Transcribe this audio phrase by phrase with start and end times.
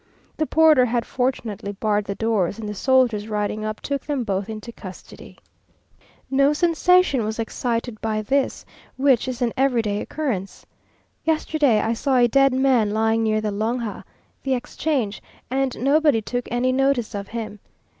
[0.35, 4.49] The porter had, fortunately, barred the doors, and the soldiers riding up, took them both
[4.49, 5.37] into custody.
[6.27, 8.65] No sensation was excited by this,
[8.97, 10.65] which is an everyday occurrence.
[11.23, 14.03] Yesterday I saw a dead man lying near the Longa
[14.41, 17.59] (the Exchange) and nobody took any notice of him.